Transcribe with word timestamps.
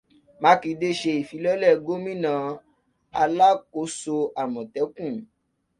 Mákindé 0.41 0.87
ṣe 0.99 1.11
ìfilọ́lẹ̀ 1.21 1.73
ìgbìmọ̀ 1.75 2.35
àlákòóso 3.21 4.15
Àmọ̀tẹ́kùn. 4.41 5.15